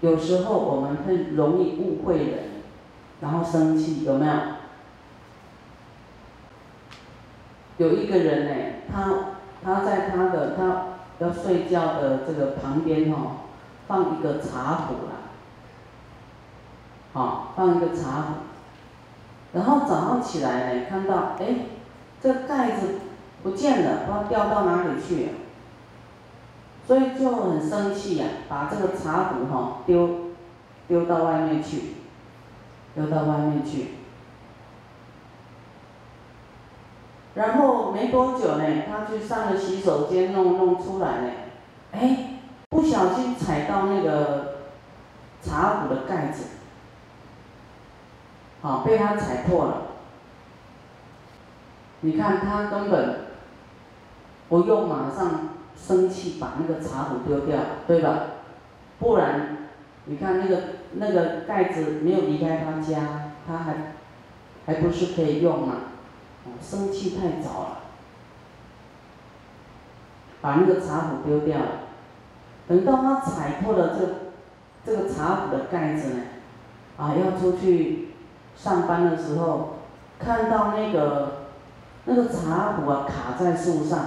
[0.00, 2.38] 有时候我们会容易误会人，
[3.20, 4.32] 然后生气，有没有？
[7.76, 8.54] 有一个人呢，
[8.92, 9.14] 他
[9.64, 10.86] 他在他的他
[11.18, 13.32] 要睡觉的这个旁边哦，
[13.88, 15.32] 放一个茶壶啦，
[17.12, 18.34] 好，放一个茶壶，
[19.54, 21.66] 然后早上起来呢，看到哎，
[22.20, 23.00] 这盖子
[23.42, 25.32] 不见了，不知道掉到哪里去了，
[26.86, 30.24] 所以就很生气呀，把这个茶壶哈丢。
[30.86, 31.94] 丢到外面去，
[32.94, 33.92] 丢到外面去。
[37.34, 41.30] 然后没多久呢，他去上了洗手间，弄弄出来呢，
[41.92, 44.56] 哎，不小心踩到那个
[45.40, 46.48] 茶壶的盖子，
[48.60, 49.82] 好，被他踩破了。
[52.00, 53.20] 你看他根本
[54.50, 58.20] 不用马上生气把那个茶壶丢掉，对吧？
[58.98, 59.58] 不然。
[60.06, 60.60] 你看那个
[60.92, 63.94] 那个盖子没有离开他家，他还
[64.66, 65.76] 还不是可以用嘛？
[66.44, 67.78] 哦，生气太早了，
[70.42, 71.66] 把那个茶壶丢掉了。
[72.68, 74.06] 等到他踩破了这
[74.84, 76.20] 这个茶壶的盖子呢，
[76.98, 78.10] 啊，要出去
[78.54, 79.76] 上班的时候，
[80.18, 81.46] 看到那个
[82.04, 84.00] 那个茶壶啊卡在树上，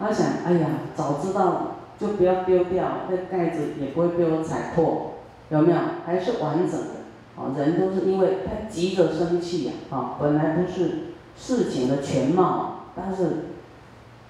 [0.00, 1.76] 他想，哎呀，早知道。
[2.00, 5.16] 就不要丢掉，那盖子也不会被我踩破，
[5.50, 5.78] 有没有？
[6.06, 6.86] 还是完整的。
[7.36, 13.50] 哦，人都是因为太急着生气呀，啊，本来不是事情的全貌，但是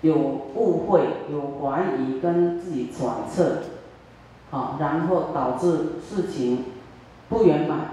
[0.00, 3.58] 有误会、有怀疑跟自己揣测，
[4.50, 6.64] 啊，然后导致事情
[7.28, 7.90] 不圆满，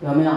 [0.00, 0.32] 有没有？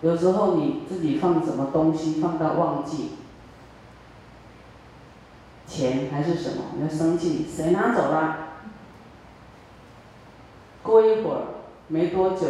[0.00, 3.10] 有时候你自己放什么东西放到忘记，
[5.66, 8.48] 钱还是什么，你要生气，谁拿走了？
[10.84, 11.42] 过一会儿，
[11.88, 12.46] 没多久，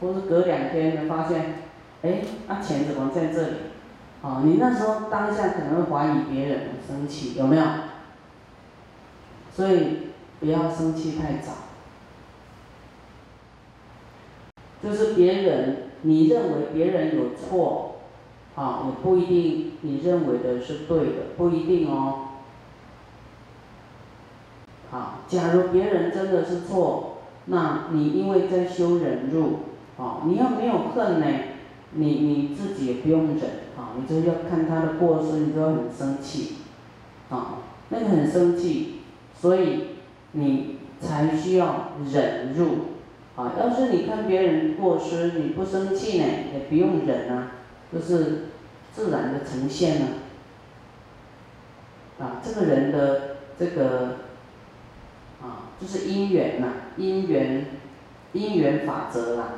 [0.00, 1.62] 或是隔两天，你发现，
[2.02, 3.56] 哎，那钱怎么在这里？
[4.20, 7.64] 哦，你那时候当下可能会怀疑别人，生气，有没有？
[9.50, 10.08] 所以
[10.40, 11.52] 不要生气太早，
[14.82, 15.85] 就是别人。
[16.06, 17.96] 你认为别人有错，
[18.54, 22.28] 啊，也不一定你认为的是对的，不一定哦。
[24.88, 29.58] 好，假如别人真的是错，那你因为在修忍辱，
[29.98, 31.26] 啊，你要没有恨呢，
[31.90, 33.40] 你你自己也不用忍，
[33.76, 36.58] 啊，你就要看他的过失，你就要很生气，
[37.30, 39.00] 啊，那个很生气，
[39.34, 39.86] 所以
[40.32, 42.95] 你才需要忍辱。
[43.36, 46.24] 啊，要是你看别人过失，你不生气呢，
[46.54, 47.52] 也不用忍啊，
[47.92, 48.46] 就是
[48.94, 50.06] 自然的呈现了。
[52.18, 54.16] 啊，这个人的这个
[55.42, 57.66] 啊，就是因缘呐，因缘
[58.32, 59.48] 因缘法则啦，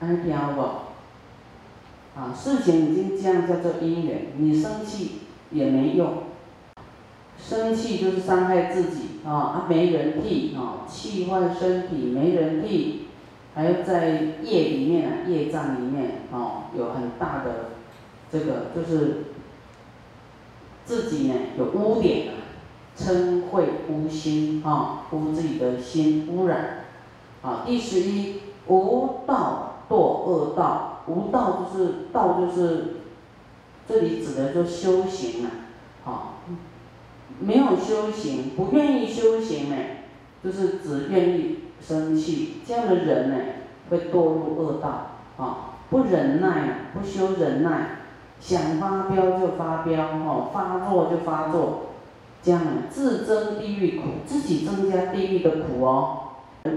[0.00, 0.60] 安听不？
[2.18, 5.20] 啊，事情已经这样叫做因缘，你生气
[5.52, 6.24] 也没用。
[7.50, 9.32] 生气就是伤害自己啊！
[9.32, 13.08] 啊，没人替啊，气坏身体，没人替，
[13.56, 17.70] 还要在业里面啊，业障里面啊，有很大的
[18.30, 19.24] 这个就是
[20.84, 22.38] 自己呢有污点啊，
[22.96, 26.84] 嗔恚污心啊，污自己的心污染
[27.42, 27.64] 啊。
[27.66, 32.98] 第十一，无道堕恶道，无道就是道就是
[33.88, 35.50] 这里指的就修行啊，
[36.04, 36.34] 好。
[37.38, 39.76] 没有修行，不愿意修行呢，
[40.42, 43.36] 就是只愿意生气，这样的人呢，
[43.88, 45.78] 会堕入恶道啊！
[45.88, 47.98] 不忍耐，不修忍耐，
[48.38, 51.86] 想发飙就发飙，哦，发作就发作，
[52.42, 56.18] 这样自增地狱苦，自己增加地狱的苦哦。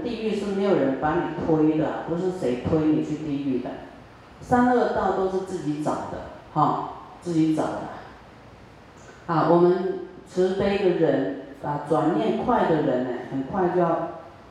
[0.02, 3.70] 地狱是没有人把你推的，不是谁推你去地狱的，
[4.40, 6.88] 三恶道都是自己找的，哈，
[7.20, 7.80] 自己找的。
[9.26, 10.03] 啊，我们。
[10.28, 14.08] 慈悲的人啊，转念快的人呢，很快就要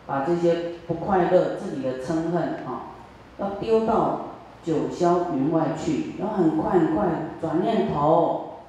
[0.07, 2.97] 把这些不快乐、自己的嗔恨啊，
[3.37, 4.29] 要丢到
[4.63, 7.05] 九霄云外去，要很快很快
[7.41, 8.61] 转念头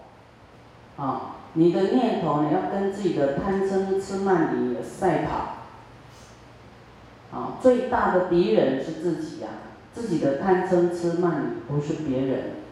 [0.97, 5.55] 啊，你的念头呢要跟自己的贪嗔痴慢疑赛跑
[7.39, 9.49] 啊，最大的敌人是自己呀，
[9.93, 12.64] 自己的贪嗔痴慢疑不是别人。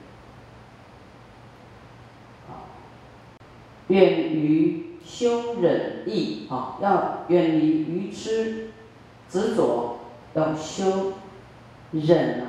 [3.92, 8.68] 远于修忍意啊，要远离愚痴
[9.28, 9.98] 执着，
[10.32, 11.12] 要修
[11.90, 12.46] 忍啊，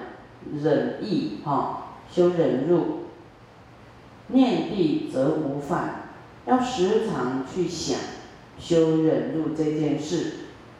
[0.63, 3.03] 忍意啊，修忍辱。
[4.27, 6.03] 念地则无犯，
[6.45, 7.99] 要时常去想
[8.57, 10.33] 修忍辱这件事，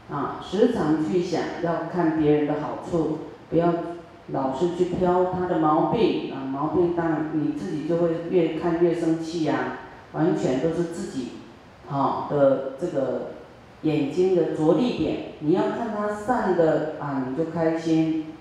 [0.09, 3.17] 啊，时常去想要看别人的好处，
[3.49, 3.73] 不要
[4.27, 9.79] 老是去挑他的毛病，啊，毛病当然你自己就会越看越生气呀，
[10.13, 11.33] 完全都是自己，
[11.87, 13.31] 好的这个
[13.81, 18.33] 眼睛的着力点，你要看他善的啊，你就开心，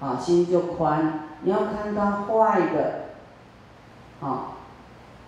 [0.00, 3.04] 啊，心就宽；你要看他坏的。
[4.20, 4.56] 啊，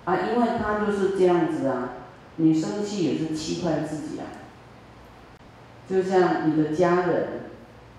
[0.04, 1.90] 啊，因为他就是这样子啊，
[2.36, 4.24] 你生气也是气坏自己啊。
[5.88, 7.50] 就像你的家人，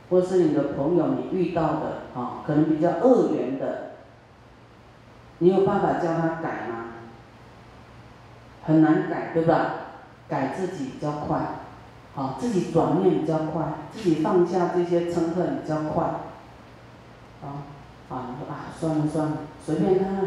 [0.10, 3.92] 或是你的朋友，你遇到的啊，可能比较恶缘的，
[5.40, 6.86] 你有办法叫他改吗？
[8.68, 9.74] 很难改，对吧？
[10.28, 11.40] 改自己比较快，
[12.14, 16.04] 好，自己转念比较快，自己放下这些嗔恨比较快。
[17.42, 17.64] 啊，
[18.10, 20.26] 啊，你说啊，算了算了，随便看看。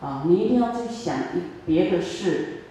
[0.00, 2.62] 啊，你一定要去想一别的事，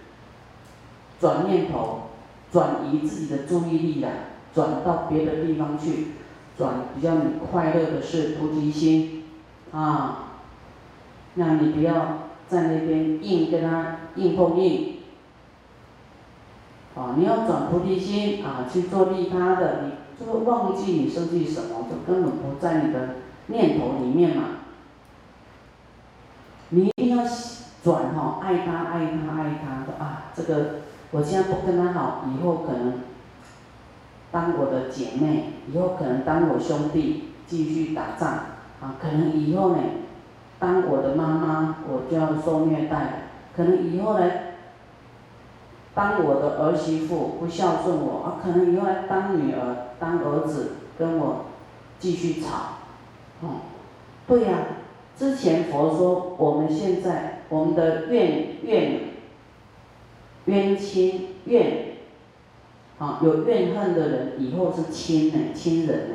[1.20, 2.08] 转念头，
[2.50, 4.10] 转移自己的注意力来，
[4.52, 6.08] 转到别的地方去，
[6.58, 9.24] 转比较你快乐的事，菩提心，
[9.72, 10.30] 啊，
[11.34, 14.96] 那你不要在那边硬跟他硬碰硬，
[16.96, 23.10] 啊，你要转菩提心啊，去做利他的，你就会忘记你生气什么，就根本不在你的
[23.46, 24.44] 念头里面嘛。
[26.70, 27.24] 你一定要
[27.84, 30.24] 转哈，爱他爱他爱他的啊！
[30.34, 30.80] 这个
[31.12, 33.00] 我现在不跟他好，以后可能
[34.32, 38.28] 当我的姐妹，以后可能当我兄弟继续打仗
[38.80, 39.82] 啊，可能以后呢
[40.60, 44.30] 当我的妈妈，我就要受虐待，可能以后呢
[45.94, 51.46] 当我的儿媳妇不孝顺我啊，可能以后来当女儿当儿子跟我
[51.98, 52.76] 继续吵，
[53.40, 53.62] 哦，
[54.28, 54.58] 对呀。
[55.16, 59.00] 之前佛说，我们现在我们的怨怨
[60.46, 61.96] 冤亲怨，
[62.98, 66.14] 啊，有怨恨的人，以后是亲呢，亲人呢。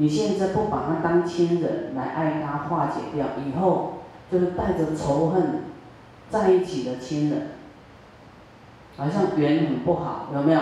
[0.00, 3.98] 你现在不把他当亲人来爱他，化解掉，以后
[4.32, 5.64] 就是带着仇恨
[6.30, 7.48] 在一起的亲人，
[8.96, 10.60] 好像缘很不好，有没有？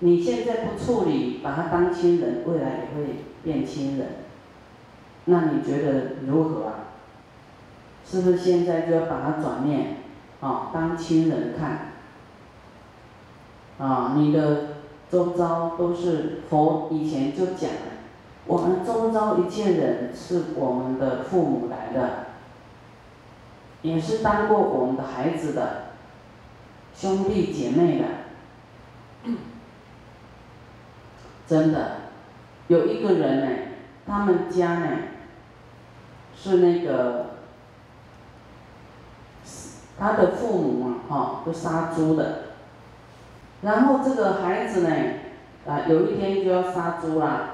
[0.00, 4.06] 你现在不处理，把他当亲人，未来也会变亲人。
[5.24, 6.74] 那你觉得如何啊？
[8.04, 9.96] 是不是现在就要把他转念，
[10.42, 11.92] 啊，当亲人看？
[13.78, 14.73] 啊，你的
[15.10, 17.70] 周遭都是佛以前就讲，
[18.46, 22.26] 我们周遭一切人是我们的父母来的，
[23.82, 25.84] 也是当过我们的孩子的
[26.94, 28.04] 兄弟姐妹的。
[31.46, 31.96] 真的，
[32.68, 33.46] 有一个人呢，
[34.06, 34.88] 他们家呢，
[36.34, 37.26] 是那个，
[39.98, 42.53] 他的父母嘛，哈，都杀猪的。
[43.64, 44.90] 然后这个孩子呢，
[45.66, 47.50] 啊，有一天就要杀猪啦。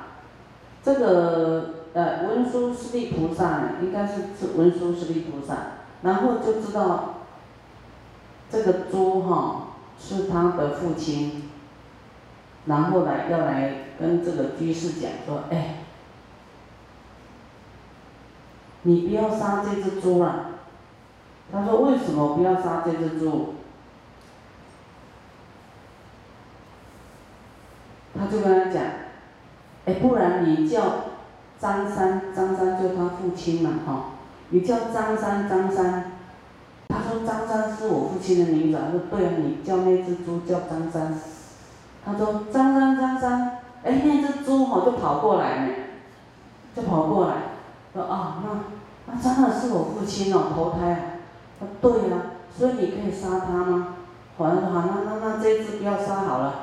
[0.83, 5.55] 这个呃，文殊师利菩萨应该是是文殊师利菩萨，
[6.03, 7.15] 然后就知道，
[8.51, 11.45] 这个猪哈是他的父亲。
[12.67, 15.77] 然后来要来跟这个居士讲说，哎，
[18.83, 20.47] 你不要杀这只猪了。
[21.51, 23.55] 他说为什么不要杀这只猪？
[28.21, 28.83] 他就跟他讲，
[29.87, 30.83] 哎，不然你叫
[31.59, 34.05] 张三，张三就他父亲嘛，哈，
[34.51, 36.13] 你叫张三，张三。
[36.89, 38.79] 他说张三是我父亲的名字。
[38.79, 41.15] 他说对啊，你叫那只猪叫张三。
[42.03, 45.75] 他说：“张三张三，哎，那只猪哈就跑过来呢，
[46.75, 47.35] 就跑过来，
[47.93, 50.99] 说啊，那那真的是我父亲哦，投胎啊。
[51.61, 52.23] 他说对啊，
[52.57, 53.89] 所以你可以杀他吗？
[54.39, 56.55] 好，他说好，那那那这只不要杀好了，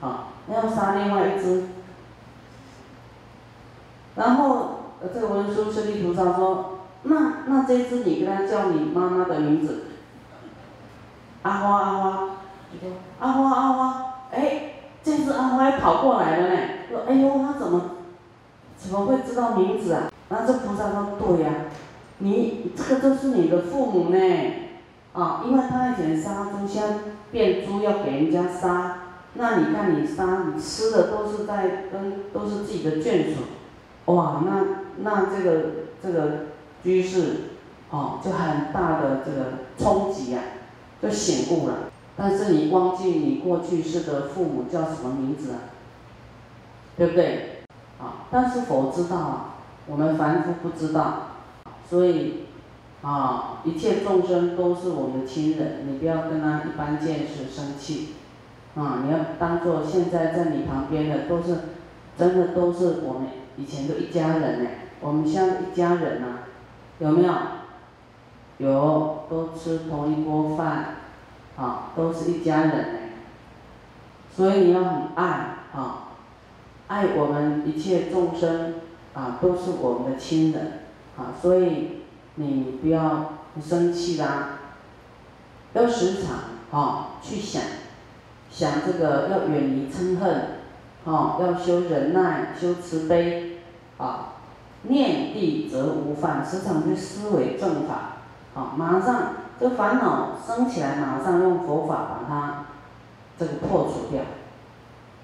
[0.00, 1.64] 好，要杀另外一只。
[4.14, 4.80] 然后
[5.12, 9.84] 这个文殊师利菩萨说，那那这只你跟他叫你妈妈的名字，
[11.42, 12.28] 阿花阿花，
[13.18, 14.72] 阿花阿花。”哎，
[15.02, 17.82] 这只阿花跑过来了呢，说：“哎呦，他怎么
[18.78, 21.52] 怎么会知道名字啊？”然后这菩萨说：“对呀，
[22.18, 24.18] 你这个都是你的父母呢，
[25.12, 26.94] 啊，因为他以前杀猪，现在
[27.30, 29.01] 变猪要给人家杀，
[29.34, 34.64] 那你看你杀，你吃的都是在跟都是自己的眷属，哇，那
[34.98, 35.66] 那这个
[36.02, 36.46] 这个
[36.82, 37.34] 居士，
[37.90, 40.42] 哦，就很大的这个冲击啊，
[41.00, 41.74] 就醒悟了。”
[42.14, 45.58] 但是你忘记你过去世的父母叫什么名字啊？
[46.94, 47.62] 对不对？
[47.98, 48.28] 啊！
[48.30, 49.54] 但是佛知道啊，
[49.86, 51.28] 我们凡夫不知道，
[51.88, 52.44] 所以
[53.00, 58.16] 啊，一切众生都是我们的亲人，你不要跟他一般见识生气，
[58.74, 61.56] 啊，你要当做现在在你旁边的都是，
[62.16, 66.26] 真的都是我们以前的一家人呢，我们像一家人呐，
[66.98, 67.32] 有没有？
[68.58, 70.96] 有，都吃同一锅饭，
[71.56, 72.98] 啊，都是一家人呢，
[74.34, 75.24] 所以你要很爱
[75.74, 76.08] 啊，
[76.86, 78.74] 爱我们一切众生。
[79.14, 80.84] 啊，都是我们的亲人，
[81.18, 82.00] 啊，所以
[82.36, 84.58] 你不要生气啦，
[85.74, 87.60] 要时常啊去想，
[88.52, 90.42] 想这个要远离嗔恨，
[91.04, 93.58] 哦，要修忍耐，修慈悲，
[93.96, 94.34] 啊，
[94.82, 98.18] 念地则无犯，时常去思维正法，
[98.54, 102.66] 啊，马上这烦恼升起来，马上用佛法把它
[103.38, 104.22] 这个破除掉，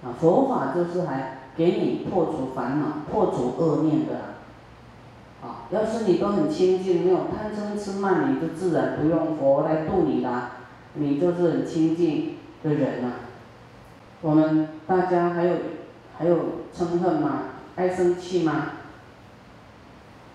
[0.03, 1.35] 啊，佛法就是还。
[1.59, 4.15] 给你破除烦恼、破除恶念的，
[5.43, 10.53] 啊，要是你都很清净，没有贪嗔痴慢，你就自然不用佛来度你啦，
[10.95, 13.13] 你就是很清净的人呐。
[14.21, 15.57] 我们大家还有
[16.17, 16.37] 还有
[16.77, 17.43] 嗔恨吗？
[17.77, 18.73] 爱生气吗？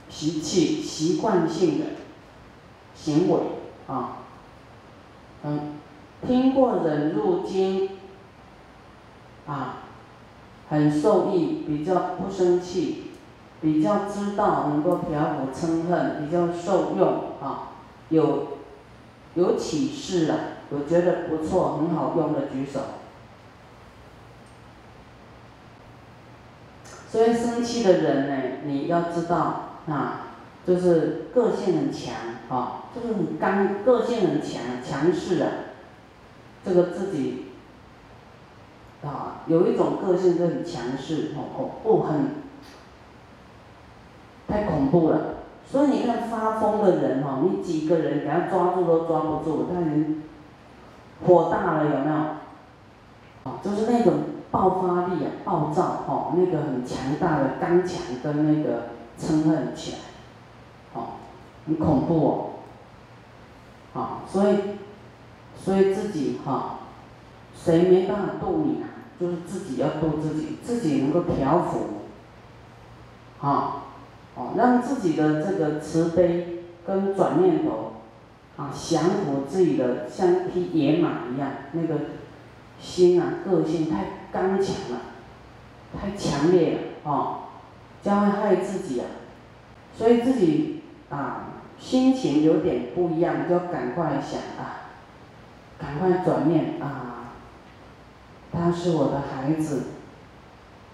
[0.10, 1.86] 习气、习惯性的
[2.96, 3.40] 行为
[3.88, 4.20] 啊，
[5.44, 5.74] 嗯，
[6.26, 7.90] 听过忍辱经
[9.48, 9.80] 啊。
[10.70, 13.12] 很受益，比较不生气，
[13.62, 17.74] 比较知道能够调伏嗔恨，比较受用啊，
[18.10, 18.48] 有
[19.36, 20.36] 有启示了，
[20.74, 22.80] 我觉得不错，很好用的举手。
[27.10, 30.28] 所以生气的人呢，你要知道啊，
[30.66, 32.16] 就是个性很强
[32.50, 35.50] 啊，就是很刚，个性很强，强势啊，
[36.66, 37.46] 这个自己。
[39.04, 42.32] 啊，有一种个性就很强势，哦哦，不很，
[44.48, 45.20] 太恐怖了。
[45.70, 50.24] 所以你看发疯的人哈，你几个人给他抓住都抓不住，他人
[51.26, 52.16] 火大了有没有？
[53.44, 54.14] 啊，就是那种
[54.52, 58.90] 爆发力啊，暴躁哦，那个很强大的刚强跟那个
[59.20, 59.98] 嗔恨起来，
[60.94, 61.08] 哦，
[61.68, 62.50] 很恐怖哦。
[63.94, 64.58] 好，所以，
[65.56, 66.80] 所以自己哈，
[67.56, 68.90] 谁没办法度你啊？
[69.20, 71.80] 就是自己要度自己，自己能够调伏，
[73.38, 73.84] 好，
[74.36, 77.93] 哦，让自己的这个慈悲跟转念头，
[78.56, 81.96] 啊，降服自己的像一匹野马一样，那个
[82.80, 85.02] 心啊，个性太刚强了，
[86.00, 87.38] 太强烈了，哦，
[88.04, 89.06] 将会害自己啊，
[89.98, 91.46] 所以自己啊，
[91.80, 94.92] 心情有点不一样，就赶快想啊，
[95.80, 97.10] 赶快转念啊。
[98.52, 99.86] 他是我的孩子，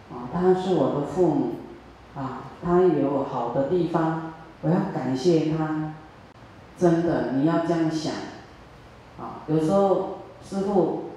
[0.09, 1.51] 啊，他是我的父母，
[2.15, 5.95] 啊，他有好的地方，我要感谢他。
[6.79, 8.13] 真的，你要这样想，
[9.19, 11.09] 啊，有时候师傅，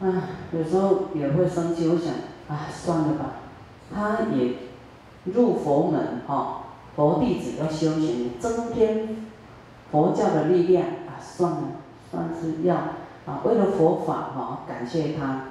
[0.00, 0.06] 啊，
[0.52, 2.12] 有时候也会生气，我想，
[2.48, 3.24] 啊，算了吧，
[3.92, 4.54] 他也
[5.24, 6.60] 入佛门，哈，
[6.94, 9.26] 佛弟子要修行，增添
[9.90, 11.62] 佛教的力量，啊，算了，
[12.10, 12.76] 算是要。
[13.26, 15.42] 啊，为了佛法哈，感谢他，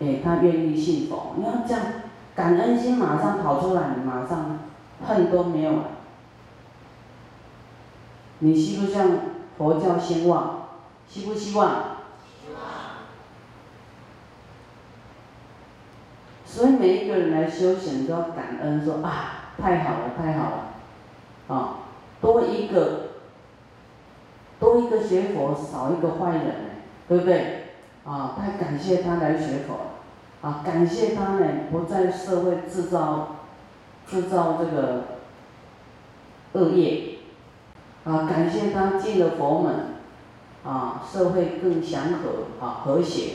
[0.00, 1.34] 哎，他愿意信佛。
[1.36, 1.80] 你要这样，
[2.34, 4.58] 感恩心马上跑出来，马上
[5.06, 5.84] 恨都没有了。
[8.42, 9.08] 你希不希望
[9.56, 10.68] 佛教兴旺？
[11.08, 11.70] 希不希望？
[12.26, 12.60] 希望。
[16.44, 21.78] 所以每一个人来修行都要感恩，说啊，太好了，太好了，啊，
[22.20, 23.10] 多一个，
[24.58, 26.72] 多一个学佛，少一个坏人。
[27.08, 27.64] 对不对？
[28.06, 29.76] 啊，太感谢他来学佛，
[30.40, 33.36] 啊，感谢他呢，不在社会制造
[34.06, 35.02] 制造这个
[36.52, 37.11] 恶业，
[38.04, 39.74] 啊，感谢他进了佛门，
[40.64, 43.34] 啊，社会更祥和，啊，和谐，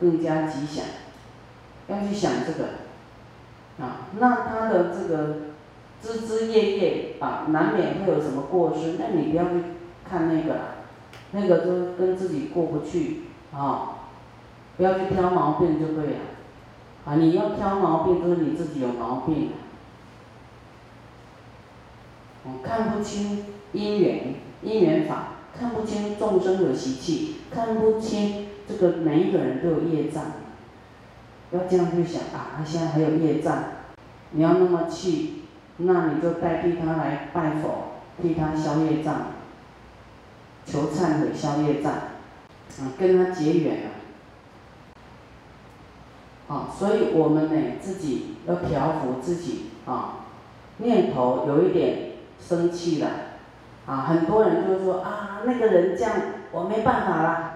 [0.00, 0.84] 更加吉祥，
[1.88, 5.36] 要去想这个，啊，那他的这个
[6.02, 9.62] 枝枝叶叶，啊，难免会有什么过失，那你不要去
[10.08, 10.60] 看那个了。
[11.32, 13.20] 那个就跟自己过不去
[13.54, 13.98] 啊，
[14.76, 16.18] 不要去挑毛病就对了，
[17.04, 19.52] 啊，你要挑毛病就是你自己有毛病，
[22.44, 30.24] 我看不清因缘因缘法，看不清众生的习气，看不清这个每一个人都有业障，
[31.52, 33.64] 要这样去想啊，他现在还有业障，
[34.30, 35.42] 你要那么气，
[35.76, 39.32] 那你就代替他来拜佛，替他消业障。
[40.66, 43.90] 求忏悔消业障，啊，跟他结缘了，
[46.54, 50.26] 啊，所以我们呢自己要调伏自己，啊
[50.76, 52.09] 念头有一点
[52.40, 53.08] 生气了，
[53.86, 56.12] 啊，很多人就说啊，那个人这样，
[56.52, 57.54] 我没办法啦，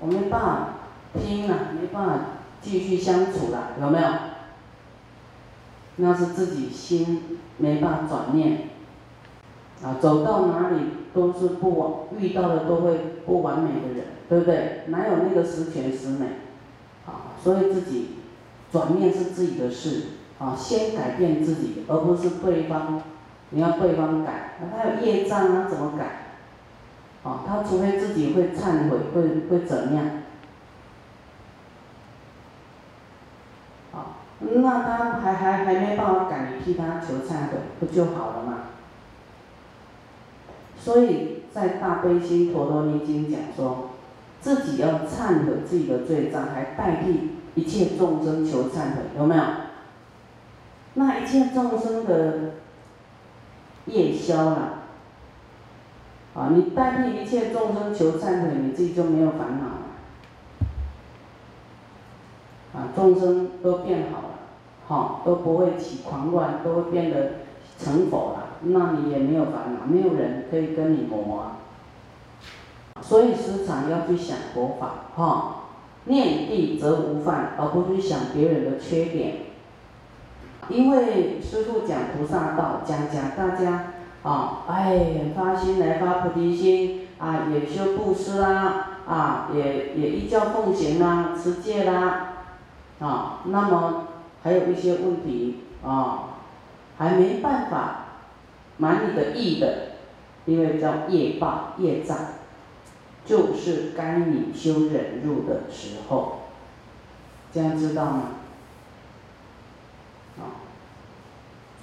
[0.00, 0.68] 我没办法
[1.14, 2.14] 拼了，没办法
[2.60, 4.08] 继续相处了，有没有？
[5.96, 8.68] 那是自己心没办法转念，
[9.82, 10.76] 啊，走到哪里
[11.12, 14.82] 都是不完，遇到的都会不完美的人，对不对？
[14.86, 16.26] 哪有那个十全十美？
[17.06, 18.18] 啊，所以自己
[18.70, 20.02] 转念是自己的事，
[20.38, 23.02] 啊，先改变自己，而不是对方，
[23.50, 26.04] 你要对方改，那他有业障啊，怎么改？
[27.22, 30.04] 哦，他除非自己会忏悔，会会怎么样？
[34.40, 38.58] 那他还还还没办法改，你替他求忏悔，不就好了吗？
[40.78, 43.90] 所以在大悲心陀罗尼经讲说，
[44.40, 49.42] 自己要忏悔自己的罪障，还代替一切众生求忏悔，有没有？
[50.94, 52.52] 那一切众生的
[53.88, 54.82] 业消了，
[56.34, 59.82] 啊，你代替一切众生求忏悔，你自己就没有烦恼了，
[62.74, 64.24] 啊，众生都变好了。
[64.86, 67.32] 好，都不会起狂乱，都会变得
[67.78, 68.56] 成佛了。
[68.62, 71.58] 那你也没有烦恼，没有人可以跟你磨啊。
[73.02, 75.64] 所以时常要去想佛法，哈，
[76.04, 79.36] 念地则无犯，而不去想别人的缺点。
[80.68, 92.32] 因为师父讲菩萨道，讲讲大家啊，哎，发心来发菩提心啊，也修布施啦，啊，也也依教奉行啦，持戒啦，
[93.00, 94.04] 啊，那么。
[94.40, 96.36] 还有一些问题啊，
[96.96, 98.04] 还没办法
[98.76, 99.96] 满你的意的，
[100.46, 102.16] 因为叫业报业障，
[103.26, 106.42] 就是该你修忍辱的时候，
[107.52, 108.22] 这样知道吗？
[110.40, 110.64] 啊，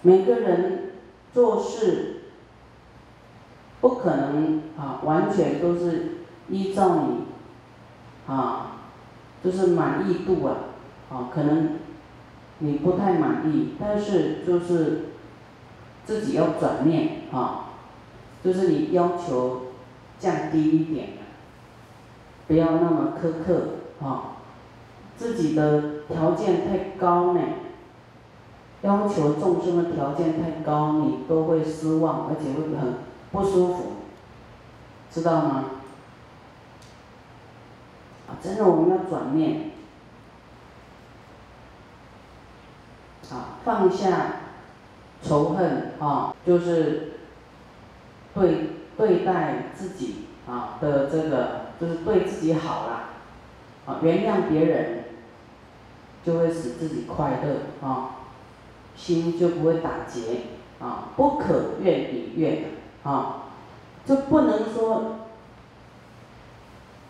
[0.01, 0.91] 每个人
[1.33, 2.21] 做事
[3.81, 6.17] 不可能啊，完全都是
[6.49, 8.77] 依照你啊，
[9.43, 10.56] 就是满意度啊，
[11.10, 11.80] 啊，可能。
[12.60, 15.08] 你不太满意，但是就是
[16.06, 17.71] 自己要转念啊，
[18.41, 19.73] 就是你要求
[20.17, 21.10] 降低一点，
[22.47, 24.38] 不要那么苛刻啊，
[25.17, 27.41] 自己的条件太高呢，
[28.86, 32.95] 要求众生的条件太高，你都会失望，而且会很
[33.32, 33.84] 不舒服，
[35.12, 35.65] 知道吗？
[38.28, 39.71] 啊，真的我们要转念。
[43.32, 44.28] 啊，放下
[45.24, 47.13] 仇恨啊，就是
[48.36, 53.10] 对对待自己啊的这个，就是对自己好了，
[53.88, 55.06] 啊，原谅别人，
[56.24, 58.14] 就会使自己快乐啊，
[58.95, 60.41] 心就不会打结
[60.79, 62.65] 啊，不可怨以怨
[63.03, 63.43] 啊，
[64.05, 65.15] 就不能说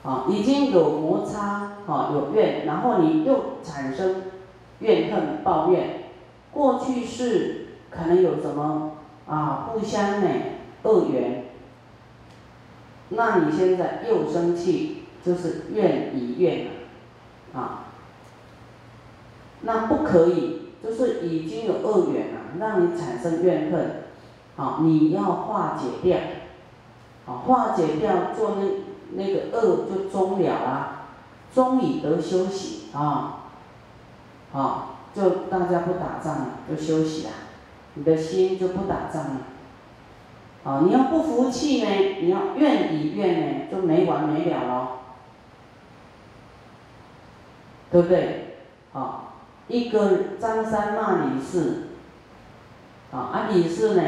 [0.03, 4.23] 啊已经有摩擦啊有怨，然后你又产生
[4.79, 6.03] 怨恨抱怨。
[6.51, 8.93] 过去是可能有什么
[9.27, 10.27] 啊互相呢
[10.83, 11.45] 恶缘，
[13.09, 17.85] 那你现在又生气，就是怨以怨了，啊，
[19.61, 20.54] 那不可以，
[20.85, 24.03] 就是已经有恶缘了，让你产生怨恨，
[24.55, 26.19] 好，你要化解掉，
[27.25, 31.07] 好，化解掉做那那个恶就终了啊，
[31.53, 33.39] 终以得休息啊，
[34.51, 34.91] 好。
[35.15, 37.31] 就大家不打仗了，就休息了，
[37.93, 39.37] 你的心就不打仗了。
[40.65, 44.89] 啊，你要不服气呢，你要怨以怨呢，就没完没了了，
[47.91, 48.57] 对不对？
[48.91, 49.34] 啊，
[49.67, 51.87] 一个张三骂李四，
[53.11, 54.03] 啊，啊李四呢，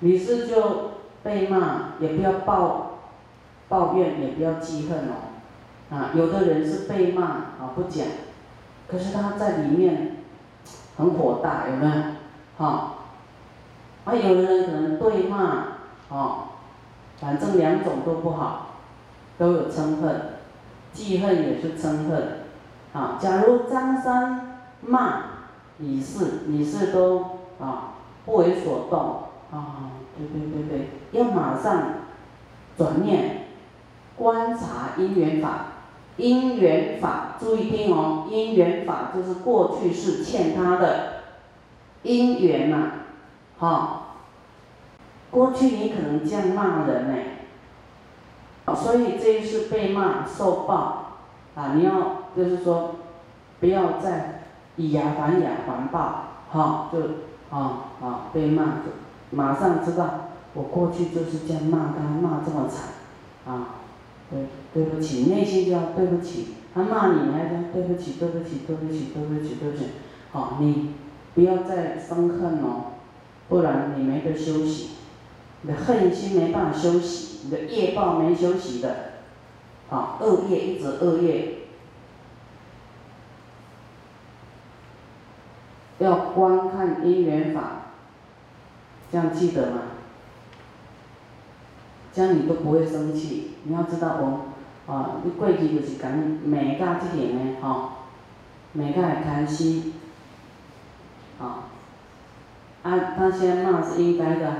[0.00, 0.92] 李四就
[1.22, 3.00] 被骂，也不要抱
[3.68, 5.34] 抱怨，也不要记恨哦。
[5.90, 8.06] 啊，有的人是被骂啊，不讲。
[8.88, 10.16] 可是他在里面
[10.96, 11.92] 很火大，有没有？
[12.56, 12.94] 哈，
[14.04, 15.66] 啊，有的人可能对骂，
[16.08, 16.48] 哦，
[17.18, 18.76] 反正两种都不好，
[19.36, 20.20] 都有嗔恨，
[20.92, 22.43] 记恨也是嗔恨，
[22.94, 25.22] 啊，假如张三骂
[25.78, 27.18] 李四，李四都
[27.60, 31.82] 啊不为所动，啊，对对对对，要马上
[32.78, 33.48] 转念
[34.16, 35.66] 观察因缘法。
[36.16, 38.28] 因缘法，注意听哦。
[38.30, 41.24] 因缘法就是过去是欠他的
[42.04, 42.92] 因缘嘛，
[43.58, 44.00] 好。
[45.32, 51.16] 过去你可能这样骂人呢，所以这一次被骂受报
[51.56, 51.92] 啊，你要
[52.36, 52.96] 就是说，
[53.60, 54.42] 不要再
[54.76, 57.00] 以牙还牙还报好就
[57.50, 58.90] 啊啊被骂就
[59.30, 62.90] 马上知道我过去就是这样骂他骂这么惨
[63.46, 63.76] 啊，
[64.30, 69.84] 对对不起，内心就要对不起，他骂你还说对不起对不起对不起对不起对不起，
[70.32, 70.94] 好你
[71.34, 72.92] 不要再生恨哦，
[73.48, 74.90] 不然你没得休息，
[75.62, 78.96] 你的恨心没办法休息，你的业报没休息的，
[79.90, 81.53] 啊恶业一直恶业。
[85.98, 87.62] 要观看因缘法，
[89.12, 89.78] 这样记得吗？
[92.12, 93.54] 这样你都不会生气。
[93.64, 96.10] 你要知道，我啊，你过去就是讲
[96.44, 97.90] 骂甲这点的吼，
[98.72, 99.94] 骂甲会开心，
[101.40, 101.70] 啊，
[102.82, 104.54] 啊，他现在骂是应该的，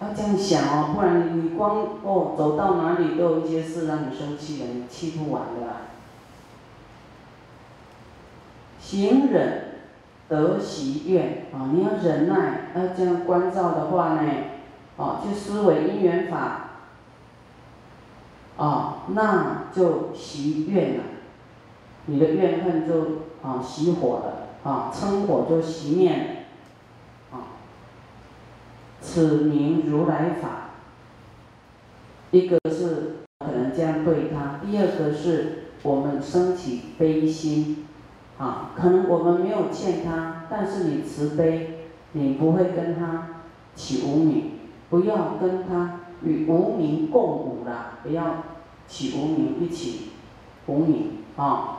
[0.00, 5.72] 要这样想哦，不然你光哦走到哪里都有一些事让你生气的，你气不完的啦。
[8.86, 9.64] 行忍
[10.28, 11.70] 得习愿啊！
[11.72, 14.30] 你要忍耐，要这样关照的话呢，
[14.96, 16.68] 哦，去思维因缘法，
[18.56, 21.02] 啊，那就习愿了，
[22.04, 23.00] 你的怨恨就
[23.42, 27.58] 啊熄火了，啊，嗔火就熄灭了，啊，
[29.00, 30.70] 此名如来法。
[32.30, 37.85] 一个是可能这样对他，第二个是我们升起悲心。
[38.38, 43.28] 啊，可能我们没有欠他，但是你慈悲，你不会跟他
[43.74, 44.52] 起无名，
[44.90, 48.44] 不要跟他与无名共舞了，不要
[48.86, 50.10] 起无名一起
[50.66, 51.78] 无名啊。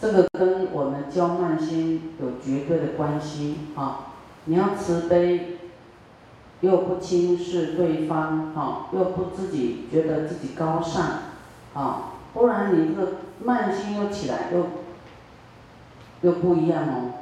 [0.00, 4.14] 这个跟我们教慢心有绝对的关系啊。
[4.44, 5.58] 你要慈悲，
[6.60, 11.04] 又不轻视对方，哈，又不自己觉得自己高尚，
[11.74, 12.12] 啊。
[12.32, 13.12] 不然你这个
[13.44, 14.66] 慢心又起来，又
[16.22, 17.12] 又不一样哦，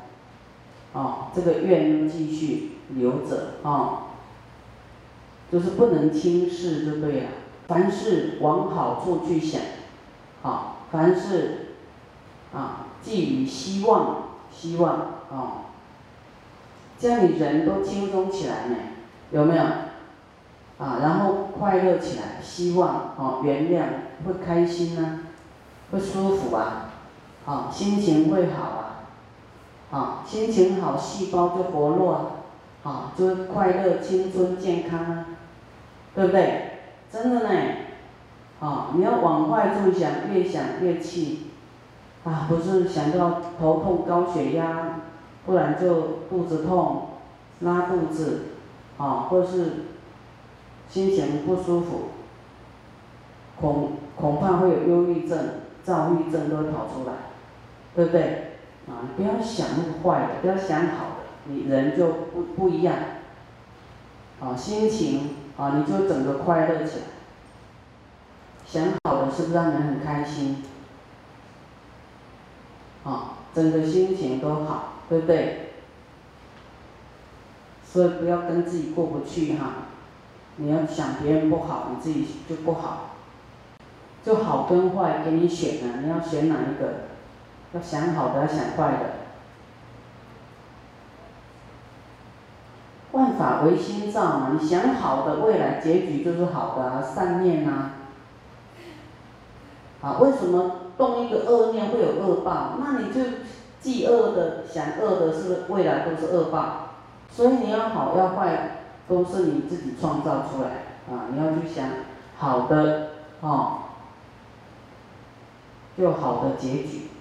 [0.93, 4.05] 哦，这个愿又继续留着哦，
[5.51, 7.29] 就是不能轻视就对了。
[7.69, 9.61] 凡事往好处去想，
[10.43, 11.75] 好，凡事
[12.55, 14.93] 啊寄予希望，希望
[15.31, 15.51] 哦，
[16.99, 18.77] 这样你人都轻松起来呢，
[19.33, 19.63] 有没有？
[20.79, 23.85] 啊，然后快乐起来，希望哦，原谅
[24.27, 25.21] 会开心呢，
[25.91, 26.91] 会舒服啊，
[27.45, 29.07] 好，心情会好啊，
[29.91, 32.21] 好，心情好，细胞就活络啊，
[32.83, 35.27] 好，就快乐、青春、健康啊，
[36.15, 36.71] 对不对？
[37.11, 37.61] 真的呢，
[38.61, 41.51] 啊，你要往坏处想，越想越气，
[42.25, 45.01] 啊，不是想到头痛、高血压，
[45.45, 47.09] 不然就肚子痛、
[47.61, 48.47] 拉肚子，
[48.99, 49.85] 啊，或是。
[50.89, 52.03] 心情不舒服，
[53.61, 55.37] 恐恐怕会有忧郁症、
[55.87, 57.13] 躁郁症都会跑出来，
[57.95, 58.57] 对不对？
[58.89, 62.97] 啊，你不要想那个坏的，不要想好的，你人就不不一样。
[64.41, 67.05] 啊，心情啊，你就整个快乐起来。
[68.67, 70.65] 想好的是不是让人很开心？
[73.05, 75.71] 啊，整个心情都好，对不对？
[77.85, 79.85] 所以不要跟自己过不去哈。
[80.57, 83.16] 你要想别人不好，你自己就不好，
[84.27, 87.07] 就好跟坏给你选啊，你要选哪一个？
[87.73, 89.07] 要想好的，要想坏的。
[93.13, 97.93] 万法唯心造嘛，你想好的未来结局就是好的啊，善念啊。
[100.03, 102.79] 啊，为什么动一个恶念会有恶报？
[102.81, 103.21] 那你就
[103.81, 106.89] 记恶的，想恶的是未来都是恶报，
[107.31, 108.73] 所以你要好要坏。
[109.09, 110.69] 都是你自己创造出来
[111.09, 111.31] 啊！
[111.31, 111.87] 你要去想
[112.39, 113.11] 好的
[113.41, 113.83] 哦，
[115.99, 117.16] 就好的结局。